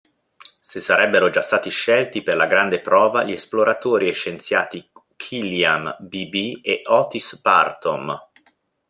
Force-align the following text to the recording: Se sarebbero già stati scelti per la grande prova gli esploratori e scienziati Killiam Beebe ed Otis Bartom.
Se 0.61 0.81
sarebbero 0.81 1.29
già 1.29 1.43
stati 1.43 1.69
scelti 1.69 2.23
per 2.23 2.35
la 2.35 2.47
grande 2.47 2.79
prova 2.81 3.23
gli 3.23 3.33
esploratori 3.33 4.07
e 4.09 4.13
scienziati 4.13 4.89
Killiam 5.15 5.95
Beebe 5.99 6.59
ed 6.63 6.87
Otis 6.87 7.39
Bartom. 7.39 8.11